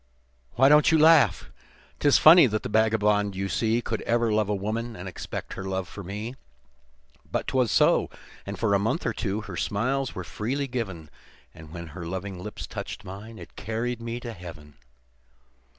"Why 0.55 0.67
don't 0.67 0.91
you 0.91 0.97
laugh? 0.97 1.51
'Tis 1.99 2.17
funny 2.17 2.47
that 2.47 2.63
the 2.63 2.69
vagabond 2.69 3.35
you 3.35 3.47
see 3.47 3.83
Could 3.83 4.01
ever 4.01 4.33
love 4.33 4.49
a 4.49 4.55
woman, 4.55 4.95
and 4.95 5.07
expect 5.07 5.53
her 5.53 5.63
love 5.63 5.87
for 5.87 6.03
me; 6.03 6.33
But 7.31 7.45
'twas 7.45 7.71
so, 7.71 8.09
and 8.43 8.57
for 8.57 8.73
a 8.73 8.79
month 8.79 9.05
or 9.05 9.13
two, 9.13 9.41
her 9.41 9.55
smiles 9.55 10.15
were 10.15 10.23
freely 10.23 10.65
given, 10.65 11.11
And 11.53 11.71
when 11.71 11.89
her 11.89 12.07
loving 12.07 12.41
lips 12.41 12.65
touched 12.65 13.03
mine, 13.05 13.37
it 13.37 13.55
carried 13.55 14.01
me 14.01 14.19
to 14.21 14.33
Heaven. 14.33 14.73